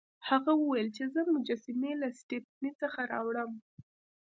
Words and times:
هغه 0.29 0.51
وویل 0.61 0.89
چې 0.97 1.03
زه 1.13 1.21
مجسمې 1.35 1.91
له 2.01 2.07
سټپني 2.19 2.71
څخه 2.81 2.99
راوړم. 3.11 3.51